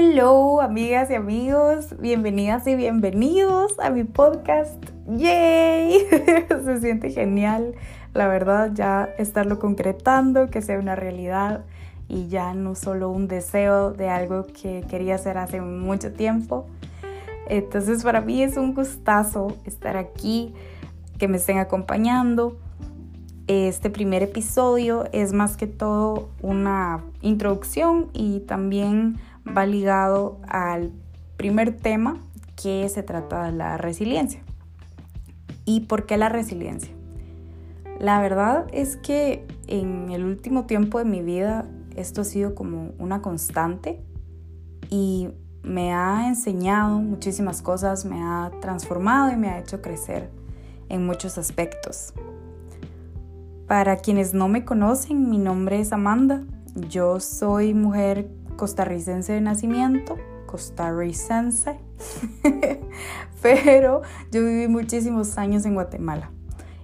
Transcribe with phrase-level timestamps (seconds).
[0.00, 4.80] Hello, amigas y amigos, bienvenidas y bienvenidos a mi podcast.
[5.08, 6.06] ¡Yay!
[6.64, 7.74] Se siente genial,
[8.14, 11.64] la verdad, ya estarlo concretando, que sea una realidad
[12.06, 16.68] y ya no solo un deseo de algo que quería hacer hace mucho tiempo.
[17.48, 20.54] Entonces, para mí es un gustazo estar aquí,
[21.18, 22.56] que me estén acompañando.
[23.48, 30.92] Este primer episodio es más que todo una introducción y también va ligado al
[31.36, 32.18] primer tema
[32.56, 34.42] que se trata de la resiliencia.
[35.64, 36.92] ¿Y por qué la resiliencia?
[38.00, 41.66] La verdad es que en el último tiempo de mi vida
[41.96, 44.00] esto ha sido como una constante
[44.88, 45.28] y
[45.62, 50.30] me ha enseñado muchísimas cosas, me ha transformado y me ha hecho crecer
[50.88, 52.14] en muchos aspectos.
[53.66, 56.42] Para quienes no me conocen, mi nombre es Amanda.
[56.88, 61.78] Yo soy mujer costarricense de nacimiento, costarricense,
[63.42, 66.30] pero yo viví muchísimos años en Guatemala.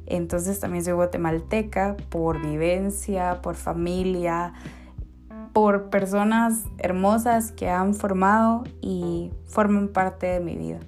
[0.07, 4.55] Entonces también soy guatemalteca por vivencia, por familia,
[5.53, 10.81] por personas hermosas que han formado y forman parte de mi vida.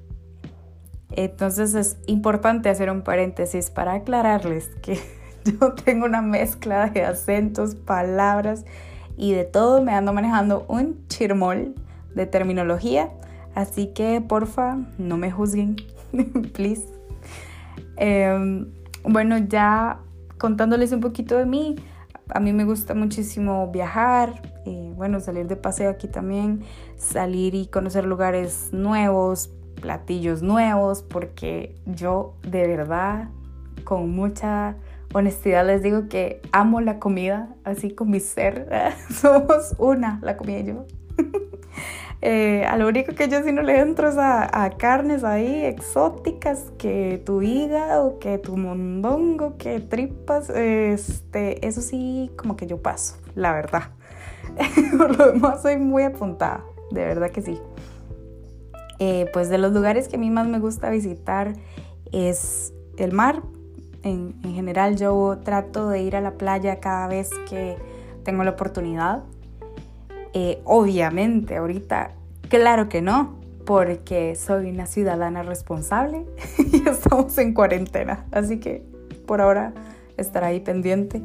[1.11, 5.01] Entonces es importante hacer un paréntesis para aclararles que
[5.45, 8.65] yo tengo una mezcla de acentos, palabras
[9.17, 11.75] y de todo me ando manejando un chirmol
[12.15, 13.11] de terminología.
[13.55, 15.77] Así que porfa, no me juzguen,
[16.53, 16.87] please.
[17.97, 18.71] Em,
[19.05, 20.01] bueno, ya
[20.39, 21.77] contándoles un poquito de mí,
[22.29, 26.63] a mí me gusta muchísimo viajar, eh, bueno, salir de paseo aquí también,
[26.97, 29.51] salir y conocer lugares nuevos,
[29.81, 33.29] platillos nuevos, porque yo de verdad,
[33.85, 34.77] con mucha
[35.13, 38.69] honestidad les digo que amo la comida, así con mi ser.
[39.11, 40.87] Somos una, la comida y yo.
[42.23, 46.73] eh, a lo único que yo sí no le entro es a, carnes ahí exóticas,
[46.79, 50.51] que tu hígado, que tu mondongo, que tripas.
[50.51, 53.91] Este, eso sí, como que yo paso, la verdad.
[54.99, 57.59] Por lo demás, soy muy apuntada, de verdad que sí.
[58.99, 61.53] Eh, pues de los lugares que a mí más me gusta visitar
[62.13, 63.43] es el mar,
[64.07, 67.77] en, general yo trato de ir a la playa cada vez que
[68.25, 69.25] tengo la oportunidad.
[70.33, 72.13] Eh, obviamente, ahorita,
[72.49, 76.25] claro que no, porque soy una ciudadana responsable
[76.73, 78.27] y estamos en cuarentena.
[78.31, 78.85] Así que
[79.27, 79.73] por ahora
[80.17, 81.23] estará ahí pendiente.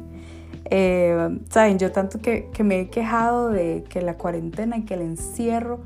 [0.64, 4.94] Eh, Saben, yo tanto que, que, me he quejado de que la cuarentena y que
[4.94, 5.80] el encierro.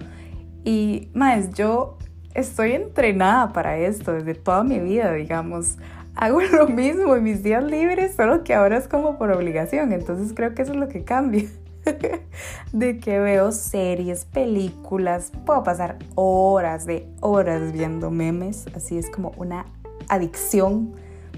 [0.64, 1.98] Y más, yo
[2.34, 5.76] estoy entrenada para esto desde toda mi vida, digamos
[6.16, 9.92] hago lo mismo en mis días libres, solo que ahora es como por obligación.
[9.92, 11.48] Entonces creo que eso es lo que cambia.
[12.72, 19.32] de que veo series, películas, puedo pasar horas de horas viendo memes, así es como
[19.36, 19.66] una
[20.08, 20.94] adicción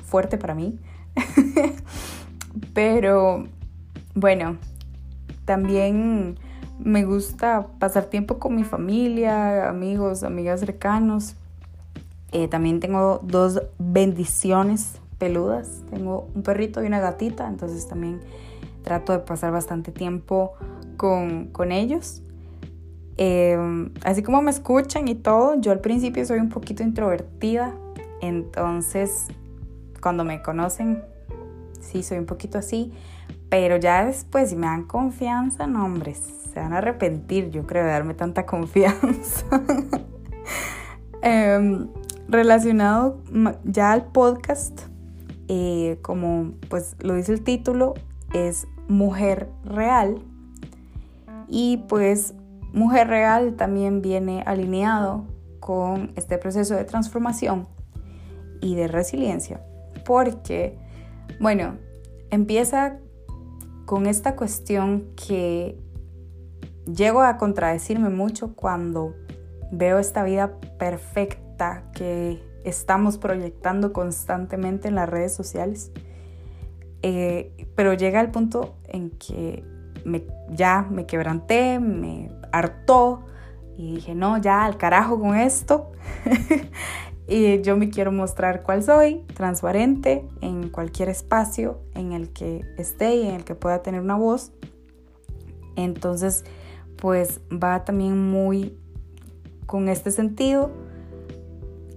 [0.06, 0.78] fuerte para mí.
[2.74, 3.46] Pero
[4.14, 4.56] bueno,
[5.44, 6.38] también
[6.78, 11.36] me gusta pasar tiempo con mi familia, amigos, amigas cercanos.
[12.32, 15.82] Eh, también tengo dos bendiciones peludas.
[15.90, 18.20] Tengo un perrito y una gatita, entonces también
[18.82, 20.54] trato de pasar bastante tiempo
[20.96, 22.22] con, ellos.
[23.16, 27.74] Em, así como me escuchan y todo, yo al principio soy un poquito introvertida,
[28.20, 29.26] entonces
[30.00, 31.02] cuando me conocen,
[31.80, 32.92] sí, soy un poquito así,
[33.48, 36.18] pero ya después si me dan confianza, no hombres,
[36.52, 39.44] se van a arrepentir, yo creo, de darme tanta confianza.
[41.20, 41.88] Em,
[42.28, 43.18] relacionado
[43.64, 44.82] ya al podcast,
[45.48, 47.94] eh, como pues lo dice el título,
[48.32, 50.22] es Mujer Real.
[51.48, 52.34] Y pues
[52.72, 55.24] Mujer Real también viene alineado
[55.60, 57.66] con este proceso de transformación
[58.60, 59.62] y de resiliencia.
[60.04, 60.76] Porque,
[61.40, 61.76] bueno,
[62.30, 62.98] empieza
[63.86, 65.78] con esta cuestión que
[66.84, 69.14] llego a contradecirme mucho cuando
[69.72, 71.47] veo esta vida perfecta
[71.94, 75.90] que estamos proyectando constantemente en las redes sociales.
[77.02, 79.64] Eh, pero llega el punto en que
[80.04, 83.24] me, ya me quebranté, me hartó
[83.76, 85.92] y dije, no, ya al carajo con esto.
[87.28, 93.16] y yo me quiero mostrar cuál soy, transparente en cualquier espacio en el que esté
[93.16, 94.52] y en el que pueda tener una voz.
[95.76, 96.44] Entonces,
[96.96, 98.76] pues va también muy
[99.66, 100.87] con este sentido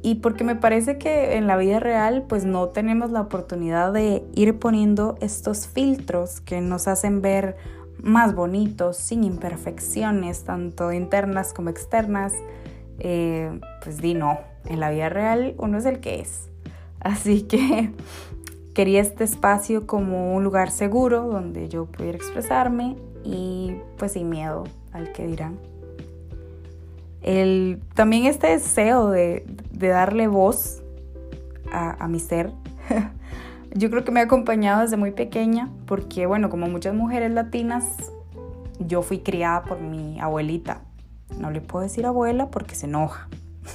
[0.03, 4.24] y porque me parece que en la vida real pues no tenemos la oportunidad de
[4.33, 7.56] ir poniendo estos filtros que nos hacen ver
[8.01, 12.33] más bonito, sin imperfecciones, tanto internas como externas,
[13.00, 16.50] eh, pues di no, en la vida real uno es el que es.
[17.00, 17.92] Así que
[18.74, 24.63] quería este espacio como un lugar seguro donde yo pudiera expresarme y pues sin miedo
[24.94, 25.59] al que dirán.
[27.21, 30.81] El, también este deseo de, darle voz
[31.71, 32.51] a, a mi ser,
[33.73, 37.85] yo creo que me ha acompañado desde muy pequeña porque bueno, como muchas mujeres latinas,
[38.79, 40.81] yo fui criada por mi abuelita.
[41.39, 43.27] No le puedo decir abuela porque se enoja.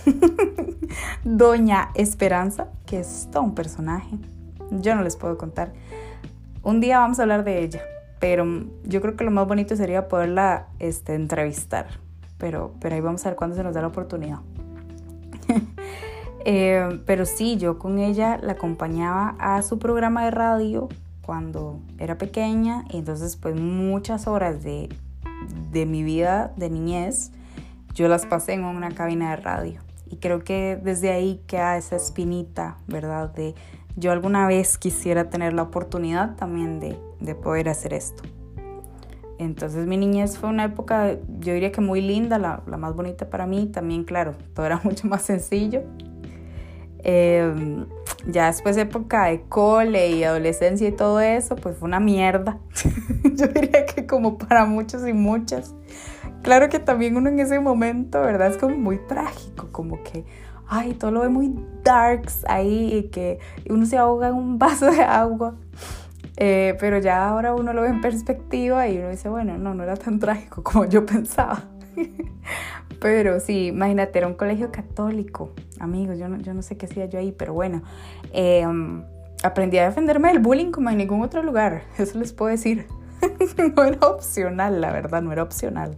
[1.25, 4.17] Doña Esperanza, que es todo un personaje.
[4.71, 5.73] Yo no les puedo contar.
[6.63, 7.81] Un día vamos a hablar de ella,
[8.19, 8.45] pero
[8.85, 11.87] yo creo que lo más bonito sería poderla este, entrevistar.
[12.39, 14.39] Pero, pero ahí vamos a ver cuándo se nos da la oportunidad.
[16.49, 20.89] Eh, pero sí, yo con ella la acompañaba a su programa de radio
[21.21, 24.89] cuando era pequeña y entonces pues muchas horas de,
[25.73, 27.33] de mi vida de niñez
[27.97, 29.81] yo las pasé en una cabina de radio.
[30.09, 33.35] Y creo que desde ahí queda esa espinita, ¿verdad?
[33.35, 33.55] De
[33.97, 38.23] yo alguna vez quisiera tener la oportunidad también de, de poder hacer esto.
[39.39, 43.47] Entonces mi niñez fue una época, yo diría que muy linda, la, más bonita para
[43.47, 43.67] mí.
[43.67, 45.83] También, claro, todo era mucho más sencillo.
[47.09, 47.85] Eh,
[48.27, 52.59] ya después de época de cole y adolescencia y todo eso, pues fue una mierda.
[53.35, 55.75] yo diría que como para muchos y muchas.
[56.43, 58.49] Claro que también uno en ese momento, ¿verdad?
[58.49, 60.25] Es como muy trágico, como que,
[60.69, 63.39] ay, todo lo ve muy darks ahí y que
[63.69, 65.57] uno se ahoga en un vaso de agua.
[66.37, 69.83] Eh, pero ya ahora uno lo ve en perspectiva y uno dice, bueno, no, no
[69.83, 71.65] era tan trágico como yo pensaba.
[73.01, 77.07] pero sí, imagínate, era un colegio católico, amigos, yo no, yo no sé qué hacía
[77.07, 77.83] yo ahí, pero bueno,
[78.33, 79.03] em,
[79.43, 82.87] aprendí a defenderme del bullying como en ningún otro lugar, eso les puedo decir.
[83.77, 85.97] no era opcional, la verdad, no era opcional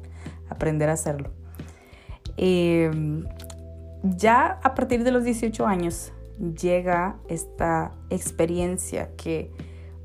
[0.49, 1.31] aprender a hacerlo.
[2.37, 3.25] Em,
[4.02, 9.50] ya a partir de los 18 años llega esta experiencia que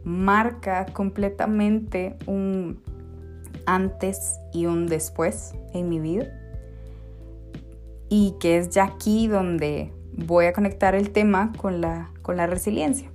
[0.03, 2.81] marca completamente un
[3.65, 6.27] antes y un después en mi vida
[8.09, 12.45] y que es ya aquí donde voy a conectar el tema con la, con la
[12.45, 13.09] resiliencia.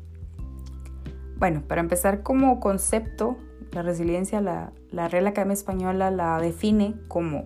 [1.37, 3.37] Bueno, para empezar como concepto,
[3.71, 7.45] la resiliencia, la, la Real Academia Española la define como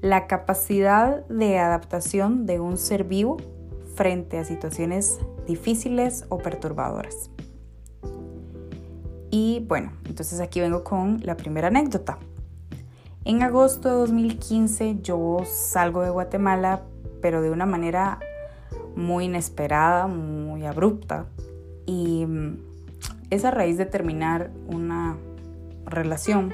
[0.00, 3.36] la capacidad de adaptación de un ser vivo
[3.94, 7.33] frente a situaciones difíciles o perturbadoras.
[9.36, 12.18] Y bueno, entonces aquí vengo con la primera anécdota.
[13.24, 16.82] En agosto de 2015 yo salgo de Guatemala,
[17.20, 18.20] pero de una manera
[18.94, 21.26] muy inesperada, muy abrupta.
[21.84, 22.58] Y mm,
[23.30, 25.16] es a raíz de terminar una
[25.84, 26.52] relación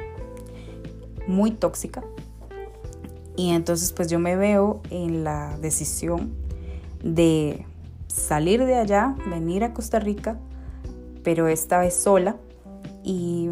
[1.27, 2.03] muy tóxica.
[3.37, 6.33] Y entonces pues yo me veo en la decisión
[7.05, 7.67] de
[8.07, 10.39] salir de allá, venir a Costa Rica,
[11.23, 12.37] pero esta vez sola.
[13.11, 13.49] Y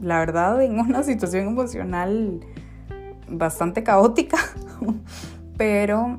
[0.00, 2.40] la verdad en una situación emocional
[3.28, 4.38] bastante caótica,
[5.56, 6.18] pero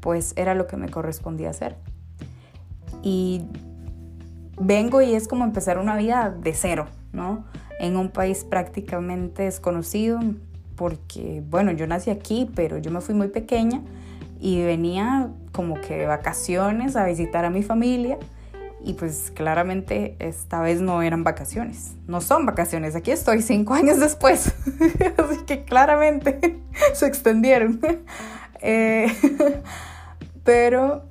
[0.00, 1.76] pues era lo que me correspondía hacer.
[3.02, 3.46] Y
[4.60, 7.44] vengo y es como empezar una vida de cero, ¿no?
[7.78, 10.20] en un país prácticamente desconocido,
[10.76, 13.80] porque, bueno, yo nací aquí, pero yo me fui muy pequeña
[14.38, 18.18] y venía como que de vacaciones a visitar a mi familia
[18.84, 24.00] y pues claramente esta vez no eran vacaciones, no son vacaciones, aquí estoy cinco años
[24.00, 24.54] después,
[25.16, 26.60] así que claramente
[26.94, 27.80] se extendieron.
[28.62, 29.06] Eh,
[30.44, 31.04] pero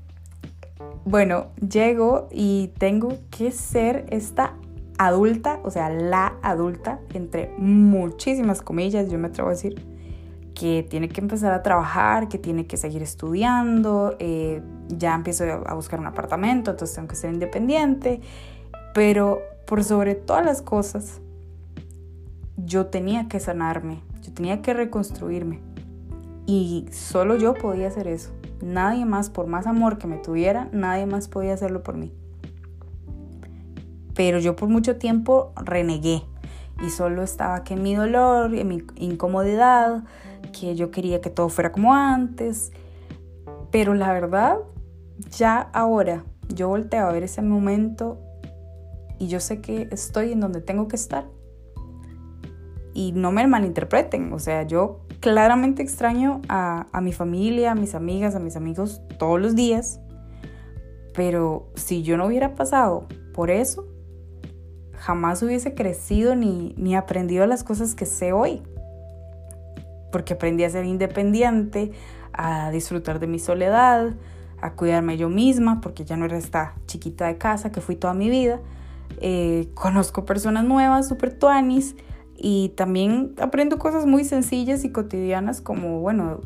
[1.05, 4.53] bueno, llego y tengo que ser esta
[4.97, 9.81] adulta, o sea, la adulta, entre muchísimas comillas, yo me atrevo a decir,
[10.53, 15.73] que tiene que empezar a trabajar, que tiene que seguir estudiando, eh, ya empiezo a
[15.73, 18.21] buscar un apartamento, entonces tengo que ser independiente,
[18.93, 21.21] pero por sobre todas las cosas,
[22.57, 25.61] yo tenía que sanarme, yo tenía que reconstruirme
[26.45, 28.31] y solo yo podía hacer eso.
[28.61, 32.11] Nadie más, por más amor que me tuviera, nadie más podía hacerlo por mí
[34.19, 36.23] pero yo por mucho tiempo renegué
[36.85, 40.03] y solo estaba que en mi dolor, en mi incomodidad,
[40.51, 42.73] que yo quería que todo fuera como antes.
[43.71, 44.57] Pero la verdad,
[45.31, 48.19] ya ahora yo volteo a ver ese momento
[49.17, 51.25] y yo sé que estoy en donde tengo que estar.
[52.93, 57.95] Y no me malinterpreten, o sea, yo claramente extraño a, a mi familia, a mis
[57.95, 59.99] amigas, a mis amigos todos los días.
[61.13, 63.85] Pero si yo no hubiera pasado por eso,
[64.99, 68.61] jamás hubiese crecido ni, ni aprendido las cosas que sé hoy.
[70.11, 71.91] Porque aprendí a ser independiente,
[72.33, 74.13] a disfrutar de mi soledad,
[74.61, 78.13] a cuidarme yo misma, porque ya no era esta chiquita de casa que fui toda
[78.13, 78.59] mi vida.
[79.21, 81.95] Eh, conozco personas nuevas, super tuanis,
[82.35, 86.39] y también aprendo cosas muy sencillas y cotidianas como, bueno,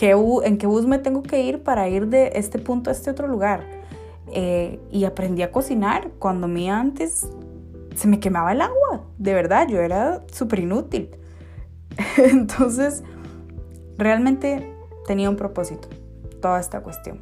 [0.00, 3.28] en qué bus me tengo que ir para ir de este punto a este otro
[3.28, 3.66] lugar.
[4.32, 7.28] Eh, y aprendí a cocinar cuando a mí antes
[7.96, 11.10] se me quemaba el agua, de verdad, yo era súper inútil.
[12.16, 13.02] Entonces,
[13.98, 14.72] realmente
[15.06, 15.88] tenía un propósito
[16.40, 17.20] toda esta cuestión.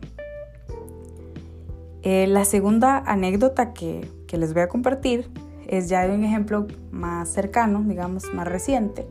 [2.03, 5.31] Eh, la segunda anécdota que, que les voy a compartir
[5.67, 9.07] es ya de un ejemplo más cercano, digamos, más reciente.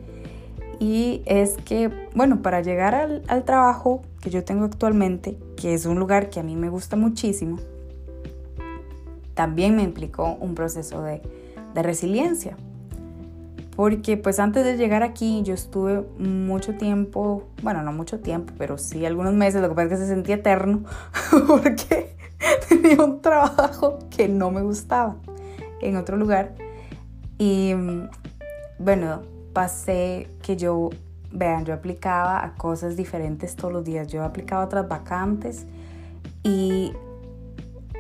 [0.80, 6.00] Y es que, bueno, para llegar al, trabajo que yo tengo actualmente, que es un
[6.00, 7.58] lugar que a mí me gusta muchísimo,
[9.34, 11.22] también me implicó un proceso de,
[11.74, 12.58] de resiliencia.
[13.77, 18.79] Porque pues antes de llegar aquí yo estuve mucho tiempo, bueno, no mucho tiempo, pero
[18.79, 20.84] sí algunos meses, lo que pasa es que se sentía eterno,
[21.48, 22.17] porque
[22.69, 25.17] tenía un trabajo que no me gustaba
[25.79, 26.55] en otro lugar.
[27.38, 27.75] Y
[28.79, 29.22] bueno,
[29.53, 30.89] pasé que yo,
[31.31, 34.07] vean, yo aplicaba a cosas diferentes todos los días.
[34.07, 35.67] Yo aplicaba a otras vacantes
[36.41, 36.93] y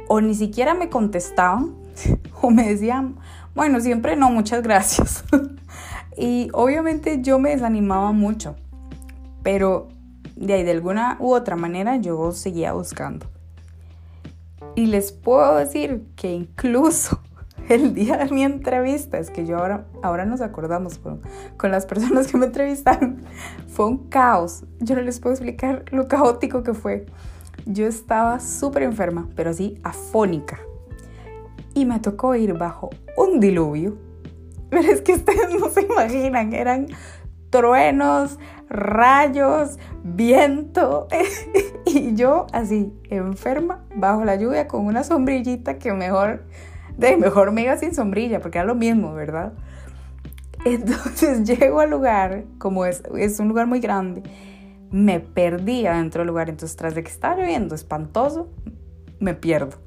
[0.07, 1.75] o ni siquiera me contestaban
[2.41, 3.17] o me decían,
[3.53, 5.23] bueno, siempre no, muchas gracias.
[6.17, 8.55] Y obviamente yo me desanimaba mucho,
[9.43, 9.89] pero
[10.35, 13.27] de ahí de alguna u otra manera yo seguía buscando.
[14.75, 17.19] Y les puedo decir que incluso
[17.69, 21.21] el día de mi entrevista, es que yo ahora, ahora nos acordamos con,
[21.55, 23.21] con las personas que me entrevistaron,
[23.67, 24.63] fue un caos.
[24.79, 27.05] Yo no les puedo explicar lo caótico que fue.
[27.65, 30.59] Yo estaba súper enferma, pero así afónica.
[31.73, 34.06] Y me tocó ir bajo un diluvio.
[34.69, 36.87] Pero es que ustedes no se imaginan, eran
[37.49, 38.37] truenos,
[38.69, 41.07] rayos, viento.
[41.85, 46.43] y yo así, enferma, bajo la lluvia, con una sombrillita que mejor
[46.97, 49.53] de mejor me iba sin sombrilla, porque era lo mismo, ¿verdad?
[50.65, 54.23] Entonces llego al lugar, como es, es un lugar muy grande,
[54.91, 58.49] me perdí adentro del lugar, entonces tras de que estaba lloviendo espantoso,
[59.19, 59.77] me pierdo.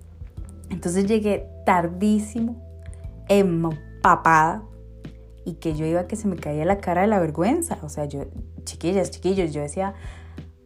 [0.71, 2.63] Entonces llegué tardísimo,
[3.29, 4.63] empapada,
[5.51, 7.79] y que yo iba que se me caía la cara de la vergüenza.
[7.83, 8.27] O sea, yo,
[8.65, 9.95] chiquillas, chiquillos, yo decía,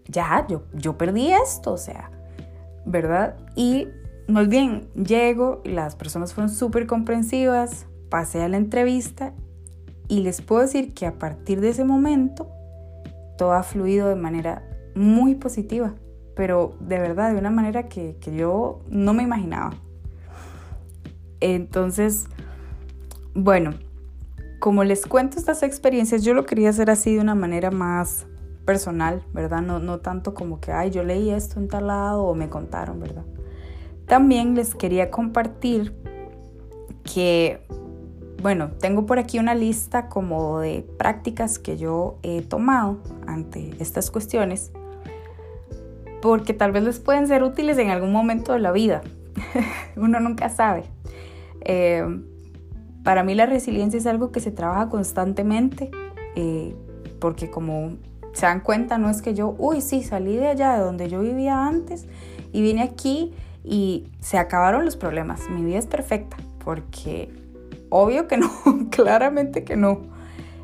[0.06, 2.10] ya, yo, yo perdí esto, o sea,
[2.84, 3.36] ¿verdad?
[3.56, 3.88] Y
[4.28, 9.32] muy bien, llego, las personas fueron súper comprensivas, pasé a la entrevista
[10.06, 12.50] y les puedo decir que a partir de ese momento
[13.38, 14.62] todo ha fluido de manera
[14.94, 15.94] muy positiva,
[16.36, 19.72] pero de verdad, de una manera que, que yo no me imaginaba.
[21.40, 22.26] Entonces,
[23.34, 23.72] bueno,
[24.58, 28.26] como les cuento estas experiencias, yo lo quería hacer así de una manera más
[28.64, 29.62] personal, ¿verdad?
[29.62, 33.00] No, no tanto como que, ay, yo leí esto en tal lado o me contaron,
[33.00, 33.24] ¿verdad?
[34.06, 35.94] También les quería compartir
[37.02, 37.60] que,
[38.42, 44.10] bueno, tengo por aquí una lista como de prácticas que yo he tomado ante estas
[44.10, 44.72] cuestiones,
[46.22, 49.02] porque tal vez les pueden ser útiles en algún momento de la vida.
[49.96, 50.84] Uno nunca sabe.
[51.60, 52.04] Eh,
[53.04, 55.90] para mí la resiliencia es algo que se trabaja constantemente,
[56.34, 56.74] eh,
[57.20, 57.92] porque como
[58.32, 61.20] se dan cuenta, no es que yo, uy, sí, salí de allá, de donde yo
[61.20, 62.06] vivía antes,
[62.52, 63.32] y vine aquí
[63.62, 65.48] y se acabaron los problemas.
[65.50, 67.30] Mi vida es perfecta porque
[67.90, 68.50] obvio que no,
[68.90, 70.00] claramente que no.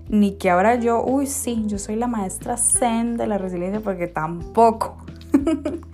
[0.08, 4.08] Ni que ahora yo, uy, sí, yo soy la maestra zen de la resiliencia porque
[4.08, 4.96] tampoco.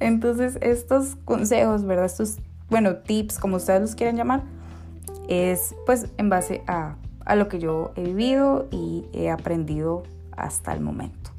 [0.00, 2.04] Entonces, estos consejos, ¿verdad?
[2.04, 2.38] Estos,
[2.70, 4.44] bueno, tips, como ustedes los quieran llamar,
[5.28, 10.02] es pues en base a, a lo que yo he vivido y he aprendido
[10.36, 11.30] hasta el momento.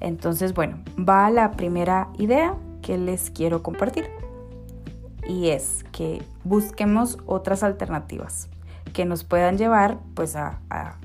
[0.00, 4.06] Entonces, bueno, va la primera idea que les quiero compartir.
[5.26, 8.48] Y es que busquemos otras alternativas
[8.92, 10.58] que nos puedan llevar pues a,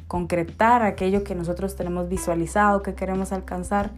[0.08, 3.92] concretar aquello que nosotros tenemos visualizado, que queremos alcanzar.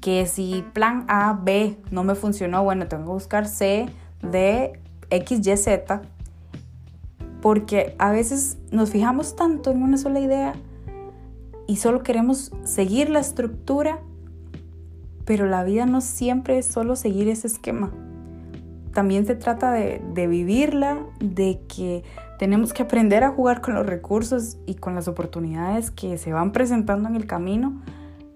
[0.00, 3.86] Que si plan A, B no me funcionó, bueno, tengo que buscar C,
[4.20, 4.78] D,
[5.10, 6.02] X, Y, Z.
[7.40, 10.54] Porque a veces nos fijamos tanto en una sola idea
[11.66, 14.00] y solo queremos seguir la estructura
[15.26, 17.92] pero la vida no siempre es solo seguir ese esquema.
[18.94, 22.02] También se trata de, vivirla, de que
[22.38, 26.52] tenemos que aprender a jugar con los recursos y con las oportunidades que se van
[26.52, 27.82] presentando en el camino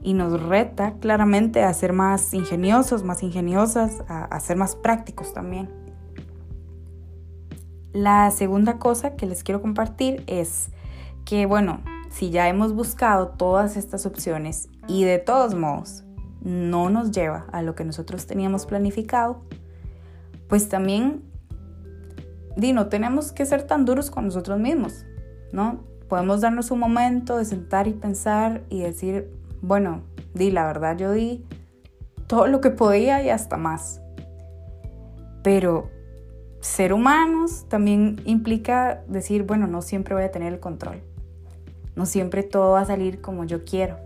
[0.03, 5.71] y nos reta claramente a ser más ingeniosos, más ingeniosas, a, ser más prácticos también.
[7.93, 10.71] La segunda cosa que les quiero compartir es
[11.25, 11.81] que, bueno,
[12.11, 16.05] si ya hemos buscado todas estas opciones y de todos modos
[16.41, 19.43] no nos lleva a lo que nosotros teníamos planificado,
[20.49, 21.23] pues también
[22.57, 25.05] di, no tenemos que ser tan duros con nosotros mismos,
[25.53, 25.85] ¿no?
[26.09, 29.31] Podemos darnos un momento de sentar y pensar y decir,
[29.63, 30.03] bueno,
[30.35, 31.45] di, la verdad yo di
[32.27, 34.01] todo lo que podía y hasta más.
[35.43, 35.91] Pero
[36.61, 41.03] ser humanos también implica decir, bueno, no siempre voy a tener el control.
[41.97, 43.97] No siempre todo va a salir como yo quiero.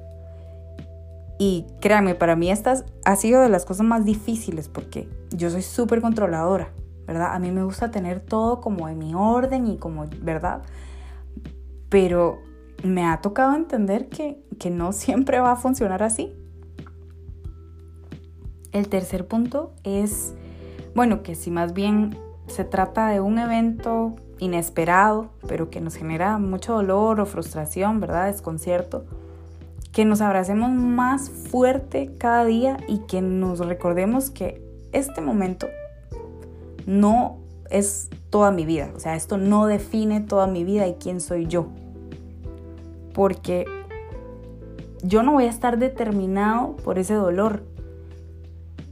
[1.39, 5.63] Y créanme, para mí esta ha sido de las cosas más difíciles porque yo soy
[5.63, 6.71] súper controladora,
[7.07, 7.35] ¿verdad?
[7.35, 10.63] A mí me gusta tener todo como en mi orden y como, ¿verdad?
[11.89, 12.39] Pero
[12.85, 16.33] me ha tocado entender que, que no siempre va a funcionar así.
[18.71, 20.35] El tercer punto es,
[20.95, 26.39] bueno, que si más bien se trata de un evento inesperado, pero que nos genera
[26.39, 28.27] mucho dolor o frustración, ¿verdad?
[28.27, 29.05] Desconcierto,
[29.93, 35.69] que nos abracemos más fuerte cada día y que nos recordemos que este momento
[36.87, 37.39] no
[37.71, 41.47] es toda mi vida, o sea, esto no define toda mi vida y quién soy
[41.47, 41.69] yo.
[43.13, 43.65] Porque
[45.03, 47.63] yo no voy a estar determinado por ese dolor.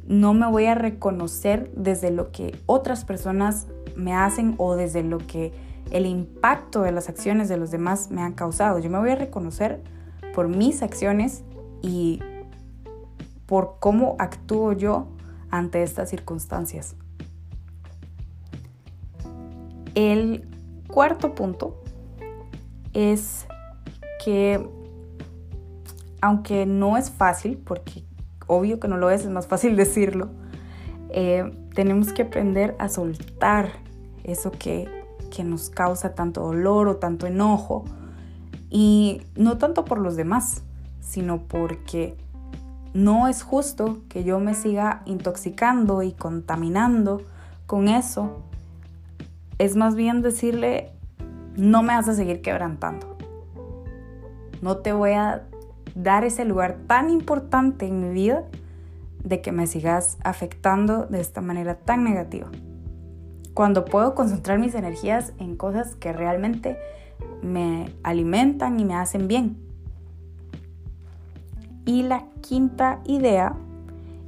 [0.06, 3.66] No me voy a reconocer desde lo que otras personas
[3.97, 5.52] me hacen o desde lo que
[5.90, 8.78] el impacto de las acciones de los demás me han causado.
[8.78, 9.82] Yo me voy a reconocer
[10.35, 11.44] por mis acciones
[11.82, 12.21] y
[13.47, 15.09] por cómo actúo yo
[15.50, 16.97] ante estas circunstancias.
[19.94, 20.49] El
[20.88, 21.82] cuarto punto
[22.94, 23.47] es
[24.25, 24.66] que
[26.23, 28.04] aunque no es fácil, porque
[28.46, 30.30] obvio que no lo es, es más fácil decirlo,
[31.11, 33.70] eh, tenemos que aprender a soltar
[34.25, 34.88] eso que,
[35.31, 37.85] que nos causa tanto dolor o tanto enojo.
[38.70, 40.62] Y no tanto por los demás,
[41.00, 42.16] sino porque
[42.94, 47.22] no es justo que yo me siga intoxicando y contaminando
[47.66, 48.42] con eso.
[49.59, 50.90] Es más bien decirle,
[51.57, 53.16] no me vas a seguir quebrantando.
[54.62, 55.42] No te voy a
[55.94, 58.44] dar ese lugar tan importante en mi vida
[59.24, 62.48] de que me sigas afectando de esta manera tan negativa.
[63.55, 66.78] Cuando puedo concentrar mis energías en cosas que realmente
[67.42, 69.57] me alimentan y me hacen bien.
[71.85, 73.55] Y la quinta idea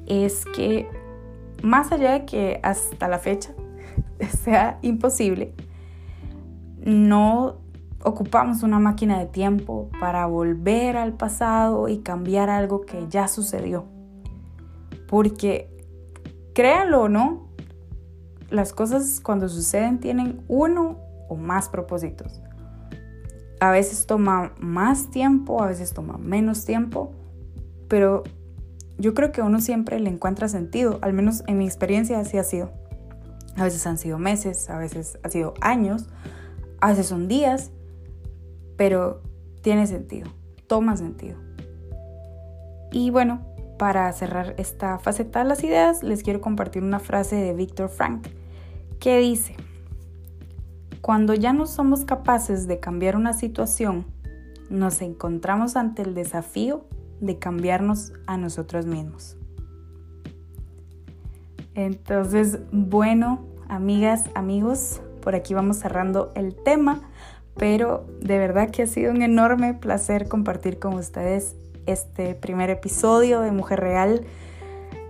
[0.06, 0.88] es que
[1.62, 3.54] más allá de que hasta la fecha
[4.42, 5.54] sea imposible,
[6.84, 7.56] no
[8.04, 13.86] ocupamos una máquina de tiempo para volver al pasado y cambiar algo que ya sucedió.
[15.08, 15.74] Porque,
[16.54, 17.48] créanlo o no,
[18.50, 22.40] las cosas cuando suceden tienen uno o más propósitos.
[23.58, 27.12] A veces toma más tiempo, a veces toma menos tiempo,
[27.88, 28.22] pero
[28.98, 32.44] yo creo que uno siempre le encuentra sentido, al menos en mi experiencia así ha
[32.44, 32.70] sido.
[33.56, 36.08] A veces han sido meses, a veces ha sido años,
[36.80, 37.70] a veces son días,
[38.76, 39.22] pero
[39.62, 40.30] tiene sentido,
[40.66, 41.38] toma sentido.
[42.92, 43.40] Y bueno,
[43.78, 48.28] para cerrar esta faceta de las ideas, les quiero compartir una frase de Víctor Frank
[49.00, 49.56] que dice,
[51.00, 54.06] cuando ya no somos capaces de cambiar una situación,
[54.70, 56.86] nos encontramos ante el desafío
[57.20, 59.36] de cambiarnos a nosotros mismos.
[61.74, 67.02] Entonces, bueno, amigas, amigos, por aquí vamos cerrando el tema,
[67.56, 71.54] pero de verdad que ha sido un enorme placer compartir con ustedes
[71.86, 74.22] este primer episodio de Mujer Real.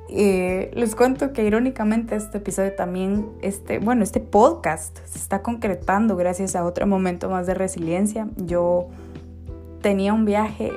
[0.09, 6.17] Eh, les cuento que irónicamente este episodio también, este, bueno, este podcast se está concretando
[6.17, 8.29] gracias a otro momento más de resiliencia.
[8.37, 8.89] Yo
[9.81, 10.73] tenía un viaje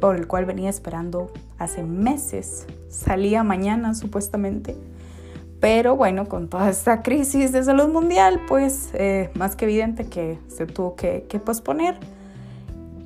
[0.00, 2.66] por el cual venía esperando hace meses.
[2.88, 4.76] Salía mañana supuestamente.
[5.64, 10.38] Pero bueno, con toda esta crisis de salud mundial, pues eh, más que evidente que
[10.48, 11.96] se tuvo que, que posponer.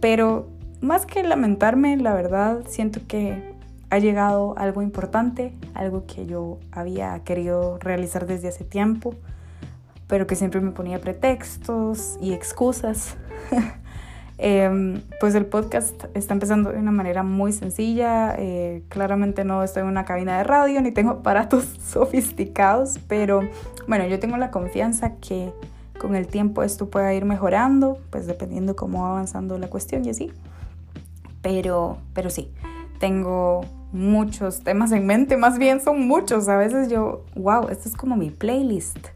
[0.01, 0.49] Pero
[0.81, 3.55] más que lamentarme, la verdad, siento que
[3.91, 9.15] ha llegado algo importante, algo que yo había querido realizar desde hace tiempo,
[10.09, 13.17] pero que siempre me ponía pretextos y excusas.
[14.39, 18.35] Em, pues el podcast está empezando de una manera muy sencilla.
[18.39, 23.41] Eh, claramente no estoy en una cabina de radio ni tengo aparatos sofisticados, pero
[23.89, 25.53] bueno, yo tengo la confianza que
[25.99, 30.11] con el tiempo esto pueda ir mejorando, pues dependiendo cómo va avanzando la cuestión y
[30.11, 30.31] así.
[31.43, 32.53] Pero, pero sí,
[33.01, 36.49] tengo muchos temas en mente, más bien son muchos.
[36.49, 39.09] A veces yo, wow, esto es como mi playlist.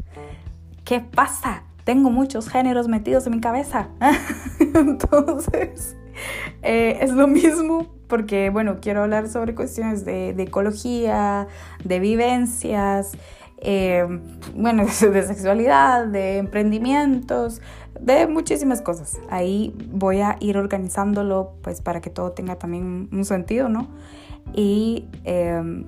[0.84, 1.62] ¿qué pasa?
[1.84, 3.88] Tengo muchos géneros metidos en mi cabeza.
[4.60, 5.96] Entonces,
[6.62, 11.48] eh, es lo mismo porque, bueno, quiero hablar sobre cuestiones de, ecología,
[11.82, 13.12] de vivencias,
[13.58, 14.06] eh,
[14.54, 17.62] bueno, de sexualidad, de emprendimientos,
[18.00, 19.18] de muchísimas cosas.
[19.30, 23.88] Ahí voy a ir organizándolo pues para que todo tenga también un sentido, ¿no?
[24.52, 25.84] Y em,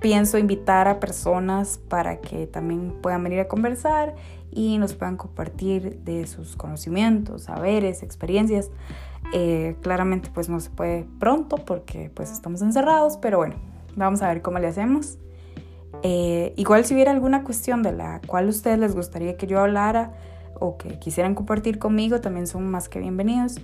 [0.00, 4.14] pienso invitar a personas para que también puedan venir a conversar
[4.52, 8.70] y nos puedan compartir de sus conocimientos, saberes, experiencias.
[9.32, 13.54] Eh, claramente pues no se puede pronto porque pues estamos encerrados, pero bueno,
[13.96, 15.16] vamos a ver cómo le hacemos.
[16.02, 20.12] Eh, igual si hubiera alguna cuestión de la cual ustedes les gustaría que yo hablara
[20.60, 23.58] o que quisieran compartir conmigo, también son más que bienvenidos.